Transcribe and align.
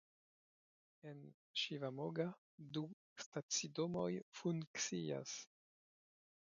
En 1.11 1.21
Ŝivamogga 1.63 2.27
du 2.79 2.85
stacidomoj 3.27 4.11
funkcias. 4.43 5.41